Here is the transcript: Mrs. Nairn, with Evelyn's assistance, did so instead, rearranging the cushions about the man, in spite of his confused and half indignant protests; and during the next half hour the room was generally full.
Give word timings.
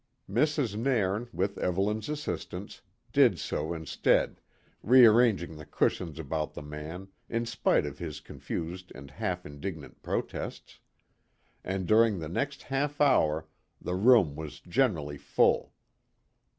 Mrs. 0.27 0.75
Nairn, 0.75 1.29
with 1.31 1.59
Evelyn's 1.59 2.09
assistance, 2.09 2.81
did 3.13 3.37
so 3.37 3.71
instead, 3.71 4.41
rearranging 4.81 5.57
the 5.57 5.65
cushions 5.67 6.17
about 6.17 6.55
the 6.55 6.63
man, 6.63 7.09
in 7.29 7.45
spite 7.45 7.85
of 7.85 7.99
his 7.99 8.19
confused 8.19 8.91
and 8.95 9.11
half 9.11 9.45
indignant 9.45 10.01
protests; 10.01 10.79
and 11.63 11.85
during 11.85 12.17
the 12.17 12.27
next 12.29 12.63
half 12.63 12.99
hour 12.99 13.45
the 13.79 13.93
room 13.93 14.35
was 14.35 14.59
generally 14.61 15.19
full. 15.19 15.71